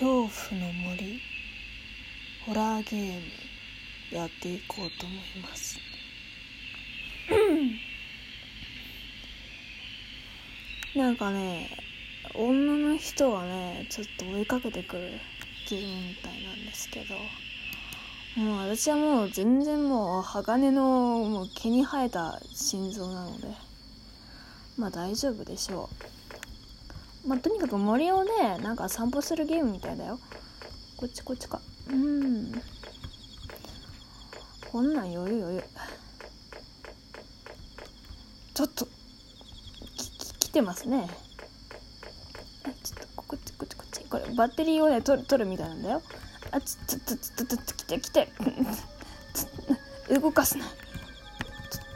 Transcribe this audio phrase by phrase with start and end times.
[0.00, 1.20] 恐怖の森。
[2.46, 3.20] ホラーゲー
[4.10, 5.76] ムやっていこうと思います。
[10.96, 11.68] なんかね
[12.34, 15.10] 女の人がねちょっと追いかけてくる
[15.68, 17.14] ゲームみたいなんですけど
[18.42, 20.82] もう私はもう全然もう鋼の
[21.28, 23.48] もう毛に生えた心臓なので
[24.78, 26.19] まあ大丈夫でしょう。
[27.26, 30.18] まあとにかく森をねなんか散歩するゲームみたいだよ。
[30.96, 31.60] こっちこっちか。
[31.88, 32.52] うん。
[34.70, 35.64] こんなん余裕余裕。
[38.54, 38.86] ちょっと
[39.96, 41.08] きき来てますね。
[42.64, 44.04] あちょっとこっちこっちこっち。
[44.04, 46.02] これバッテリーをね取る取るみたいなんだよ。
[46.50, 48.00] あちょっとちょっとちょっと来て。
[48.00, 48.28] 来て
[50.08, 50.64] ちょ動かすな。
[50.64, 50.68] ち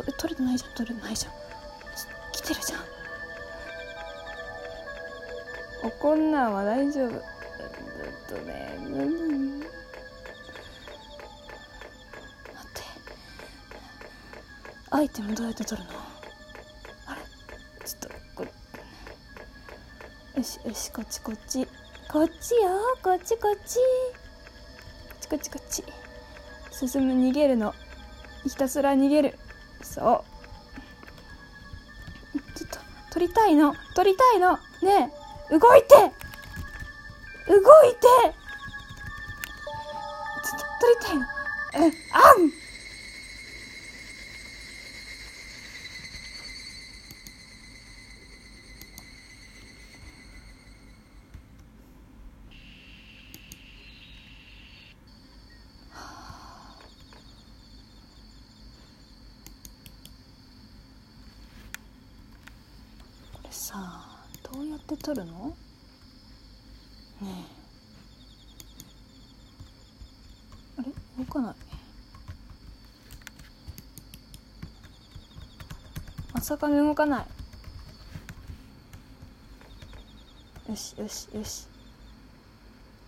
[0.00, 1.32] ょと取れてないじゃん取れてないじゃん。
[2.32, 2.95] 来てるじゃん。
[5.86, 7.10] 怒んなんは大丈夫。
[7.10, 7.22] ちょっ
[8.28, 8.92] とね待
[12.64, 12.82] って。
[14.90, 15.94] アイテムどうやって取るの？
[17.06, 17.20] あれ？
[17.86, 18.44] ちょっとこ
[20.36, 21.68] よしよしこっちこっち。
[22.10, 22.62] こっちよ。
[23.02, 23.76] こっちこっち
[25.28, 25.28] こっち。
[25.28, 25.84] こっちこっち。
[26.72, 27.74] 進む逃げるの。
[28.44, 29.38] ひたすら逃げる。
[29.82, 30.24] そ
[32.34, 32.38] う。
[32.56, 32.78] ちょっと
[33.12, 33.74] 取りたいの。
[33.94, 34.58] 取りたいの。
[34.82, 35.25] ねえ。
[35.50, 35.94] 動いて。
[37.48, 38.00] 動いて。
[40.42, 41.26] ちょっと取りたいの。
[41.74, 42.50] えあん
[63.32, 64.05] これさ。
[64.52, 65.56] どうやって取るの？
[67.20, 67.28] ね
[70.78, 70.80] え。
[70.80, 71.24] あれ？
[71.24, 71.54] 動かない。
[76.32, 77.26] まさか動かない。
[80.70, 81.66] よしよしよし。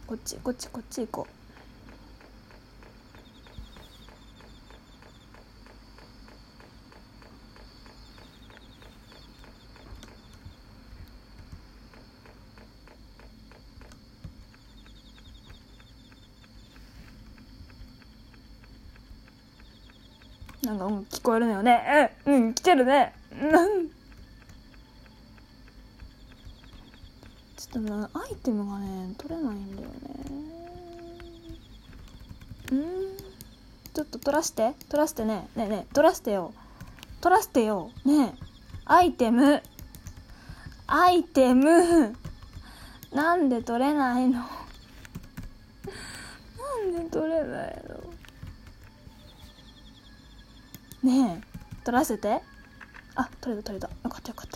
[0.06, 1.37] こっちこっちこっち行こう。
[20.68, 22.12] なんかうん聞こえるのよね。
[22.26, 23.14] うんうん来てるね。
[23.32, 23.88] うん。
[27.56, 29.94] ちょっとなアイテムがね取れないんだよね。
[32.72, 33.16] うん。
[33.94, 34.74] ちょっと取らして。
[34.90, 35.48] 取らしてね。
[35.56, 36.52] ねえねえ取らしてよ。
[37.22, 37.90] 取らしてよ。
[38.04, 38.32] ねえ。
[38.84, 39.62] アイテム。
[40.86, 42.14] アイテム。
[43.10, 44.40] なんで取れないの？
[44.44, 44.46] な
[46.84, 47.97] んで取れないの？
[51.02, 51.84] ねえ。
[51.84, 52.40] 取らせて。
[53.14, 53.88] あ取れた取れた。
[53.88, 54.48] よかったよかっ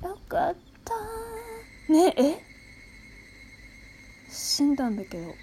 [0.00, 0.08] た。
[0.08, 2.44] よかったねええ？
[4.30, 5.34] 死んだんだけど。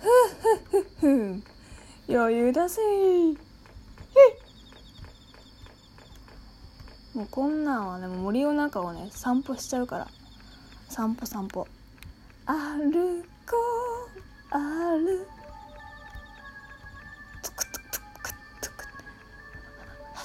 [0.00, 0.06] ふ
[0.72, 1.42] ふふふ
[2.08, 2.80] 余裕だぜ
[7.14, 10.08] もうこんなんはね森の中をね散歩しちゃうから。
[10.88, 11.66] 散歩散歩。
[12.46, 13.56] 歩こ
[14.52, 15.26] う歩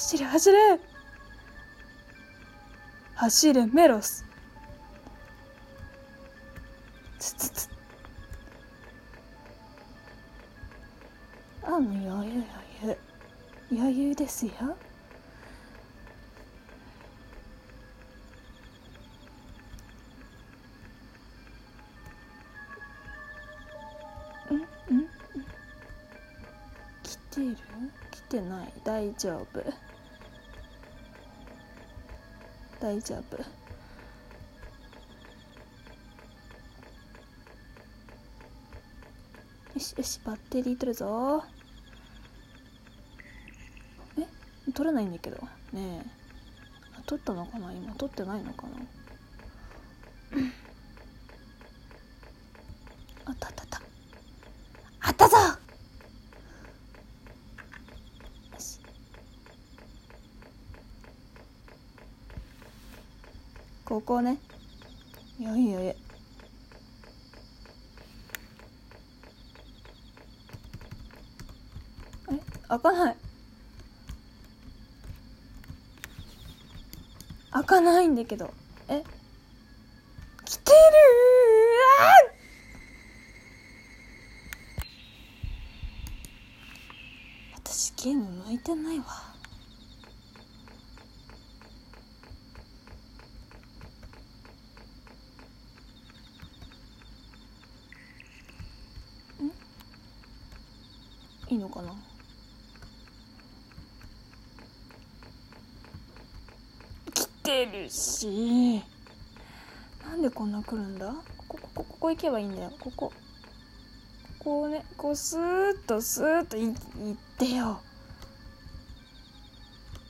[0.09, 0.79] 走れ走れ。
[3.13, 4.25] 走れメロス。
[7.19, 7.69] つつつ。
[11.61, 12.43] あもう余裕
[12.81, 12.97] 余裕
[13.71, 14.51] 余裕ですよ。
[24.49, 25.07] んんん。
[27.03, 27.57] 来てる？
[28.09, 28.73] 来てない？
[28.83, 29.63] 大丈夫？
[32.81, 33.37] 大丈夫。
[33.37, 33.43] よ
[39.77, 41.43] しよしバッテリー取るぞ。
[44.17, 44.25] え？
[44.73, 45.37] 取れないんだけど。
[45.73, 46.09] ねえ。
[47.05, 47.71] 取ったのかな？
[47.73, 48.77] 今取ってないのかな？
[63.99, 64.37] ここね。
[65.41, 65.89] よいよい
[72.29, 73.15] あれ開かない。
[77.51, 78.53] 開かないんだけど。
[78.87, 79.03] え？
[80.45, 80.77] 来てる
[81.99, 82.13] あ
[87.55, 89.38] 私ゲーム向いてないわ。
[101.49, 101.93] いいのかな？
[107.13, 108.81] 来てるし。
[110.05, 111.11] なんでこんな来るんだ？
[111.47, 112.71] ここここここ行けばいいんだよ。
[112.79, 113.11] ここ。
[114.39, 116.75] こうねこうスーッとスーッといいっ
[117.37, 117.81] てよ。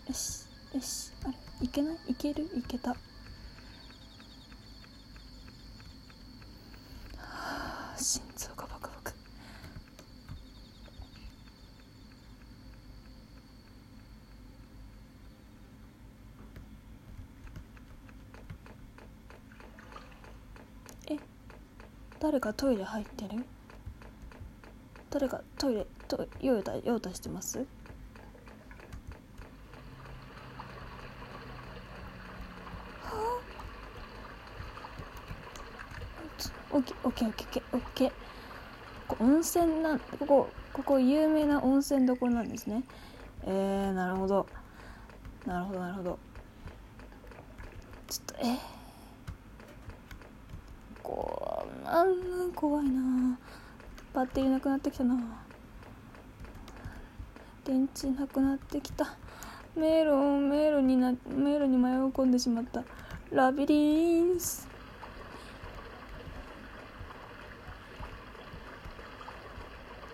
[0.07, 1.12] よしよし。
[1.24, 1.97] あれいけない？
[2.09, 2.44] いける？
[2.56, 2.91] いけた。
[2.91, 2.97] は
[7.18, 9.13] あ心臓がバクバク
[21.07, 21.18] え
[22.19, 23.45] 誰かトイレ入ってる？
[25.10, 27.66] 誰かトイレと用を用を足してます？
[36.71, 38.12] オッケーオッケーオッケーオッケー
[39.07, 42.83] ここ温泉なんここここ有名な温泉どころなんですね。
[43.44, 44.45] えー、なるほど。
[45.48, 46.19] なるほどなるほど。
[48.07, 48.57] ちょっとえー、
[51.01, 51.38] こう。
[51.83, 53.37] なん怖いな。
[54.13, 55.15] バッテリーなくなってきたな。
[57.63, 59.15] 電池なくなってきた。
[59.75, 62.83] 迷路迷路にな迷路に迷い込んでしまった。
[63.31, 64.67] ラビリンス。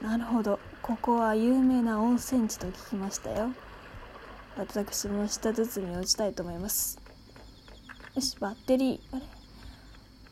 [0.01, 0.59] なるほど。
[0.81, 3.50] ここは有名な温泉地と聞きましたよ。
[4.57, 7.00] 私も舌包みを打ちたいと思います。
[8.13, 9.15] よしバッテリー。
[9.15, 9.35] あれ？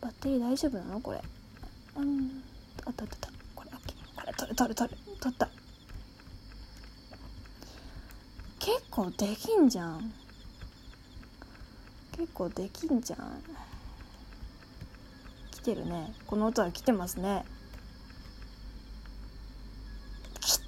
[0.04, 1.00] バッテリー大丈夫なの？
[1.00, 1.22] これ。
[1.96, 2.44] うん。
[2.86, 3.30] あったあったあった。
[3.56, 3.96] これオッケー。
[4.20, 4.98] これ取る取る取る。
[5.22, 5.50] 取った。
[8.60, 10.14] 結構できんじゃん。
[12.12, 13.42] 結構できんじゃん。
[15.52, 16.14] 来てるね。
[16.28, 17.46] この音は来てますね。
[20.42, 20.64] 来て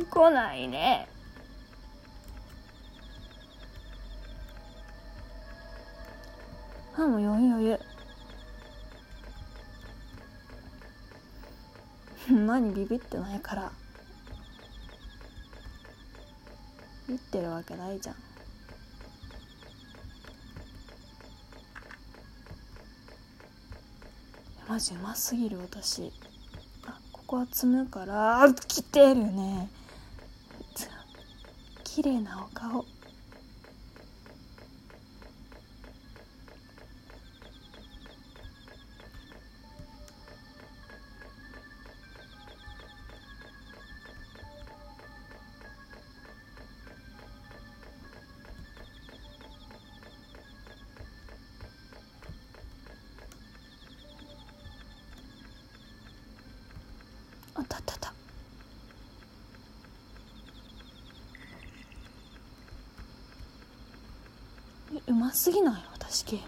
[0.00, 1.08] る来ないね。
[7.10, 7.80] もう余裕余裕。
[12.46, 13.72] 何ビビってないから。
[17.08, 18.16] ビってるわけないじゃん。
[24.68, 26.12] マジうますぎる私。
[26.86, 28.42] あここは積むから。
[28.44, 29.68] あ来てるね。
[31.82, 32.84] 綺麗なお顔。
[57.70, 57.94] たった。
[57.94, 58.12] った
[65.06, 65.82] うますぎない？
[65.92, 66.46] 私ゲーム。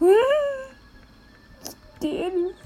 [0.00, 0.16] うん。
[1.64, 2.56] 来てる。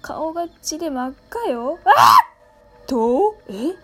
[0.00, 1.78] 顔が血で真っ赤よ。
[1.84, 2.86] あっ！
[2.86, 3.74] とえ？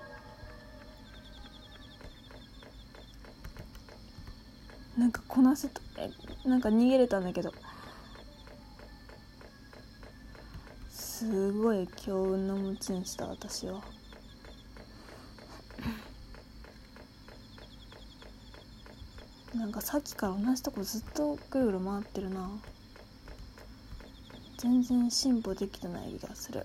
[4.98, 6.10] なんかこなせたえ
[6.48, 7.52] なんか逃げれたんだけど。
[10.90, 13.80] すごい強運の持ち主だ私は。
[19.54, 22.50] なんかさっきから同じとこずっとぐるぐる回ってるな
[24.62, 26.64] 全然進歩できてない気がする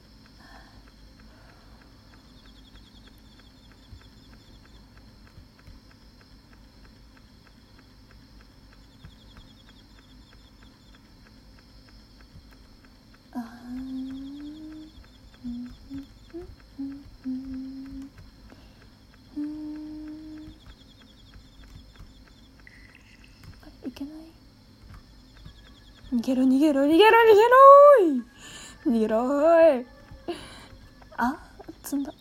[13.34, 13.70] あー
[15.46, 18.10] うんうんうん
[19.38, 20.54] うん
[23.62, 24.14] あれいけない
[26.18, 28.24] 逃げろ逃げろ逃げろ逃げろーい。
[28.88, 29.86] 逃げろい。
[31.16, 31.38] あ
[31.84, 32.12] 積んだ。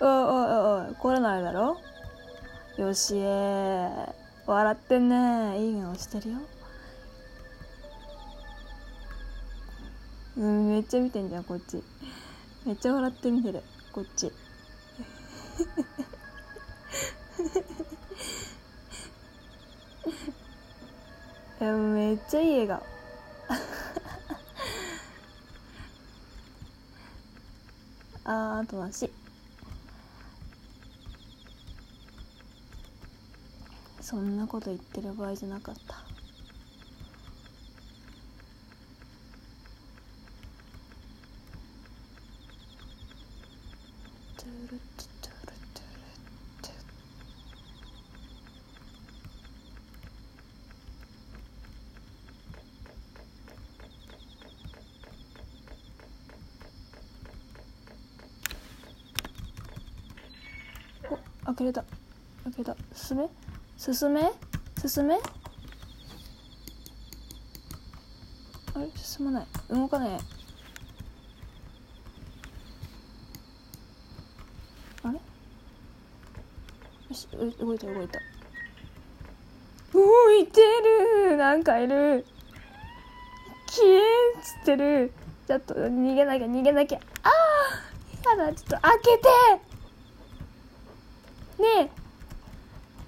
[0.00, 1.78] おいおいおいおい来れないだろ？
[2.76, 3.88] よしえ
[4.46, 6.38] 笑ってんねいい顔してるよ。
[10.38, 11.84] うんめっちゃ見てんじゃんこっち。
[12.66, 13.62] めっちゃ笑って見てる
[13.92, 14.32] こっち。
[21.60, 22.82] いやめっちゃいい笑顔。
[28.24, 29.10] あーあと足
[34.00, 35.94] そんなこと言ってる場合じゃなかった
[44.36, 44.78] トゥルトゥ
[45.22, 45.88] トゥルトゥル
[46.62, 61.82] トゥお開けれた。
[62.44, 62.76] 開けた。
[62.94, 63.28] 進め？
[63.78, 64.30] 進め？
[64.86, 65.14] 進め？
[68.74, 68.90] あれ？
[68.94, 69.46] 進まない。
[69.70, 70.10] 動かない。
[75.04, 75.14] あれ？
[75.14, 75.20] よ
[77.12, 77.26] し
[77.58, 78.20] 動いた動いた。
[79.94, 80.60] 動いて
[81.30, 81.38] る。
[81.38, 82.26] なんかいる。
[83.68, 83.98] 消え
[84.38, 85.14] っつってる。
[85.46, 87.00] ちょっと逃げなきゃ逃げなきゃ。
[87.22, 88.52] ああやだ。
[88.52, 89.28] ちょっと開けて
[91.58, 91.90] ね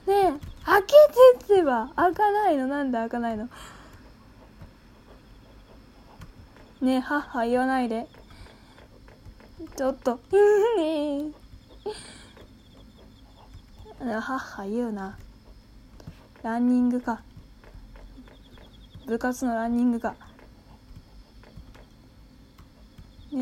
[0.08, 0.32] えねえ
[0.64, 0.88] 開け
[1.38, 2.66] ていわ開かないの？
[2.66, 3.48] なんで開かないの？
[6.80, 8.08] ねえはは言わないで。
[9.76, 10.18] ちょっと。
[10.78, 11.32] ねえ。
[14.00, 15.18] はっは言うな。
[16.42, 17.22] ランニングか。
[19.06, 20.14] 部活のランニングか。